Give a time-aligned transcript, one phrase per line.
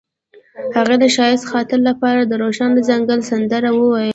[0.75, 4.09] هغې د ښایسته خاطرو لپاره د روښانه ځنګل سندره ویله.